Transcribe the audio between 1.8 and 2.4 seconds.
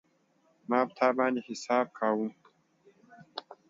کاوه